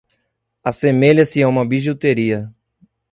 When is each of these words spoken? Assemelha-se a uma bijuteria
Assemelha-se 0.63 1.43
a 1.43 1.47
uma 1.47 1.63
bijuteria 1.63 2.51